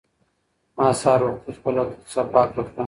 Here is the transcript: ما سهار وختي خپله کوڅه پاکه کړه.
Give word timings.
ما 0.77 0.87
سهار 1.01 1.21
وختي 1.27 1.51
خپله 1.57 1.81
کوڅه 1.89 2.21
پاکه 2.33 2.61
کړه. 2.73 2.79